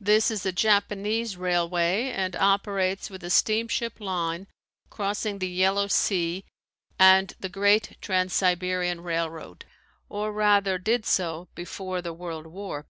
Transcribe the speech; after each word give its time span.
This 0.00 0.28
is 0.32 0.44
a 0.44 0.50
Japanese 0.50 1.36
railway 1.36 2.10
and 2.10 2.34
operates 2.34 3.08
with 3.10 3.22
a 3.22 3.30
steamship 3.30 4.00
line 4.00 4.48
crossing 4.90 5.38
the 5.38 5.46
Yellow 5.48 5.86
Sea 5.86 6.44
and 6.98 7.32
the 7.38 7.48
great 7.48 7.96
Trans 8.00 8.32
Siberian 8.32 9.02
railroad, 9.02 9.64
or 10.08 10.32
rather 10.32 10.78
did 10.78 11.06
so 11.06 11.46
before 11.54 12.02
the 12.02 12.12
world 12.12 12.48
war. 12.48 12.86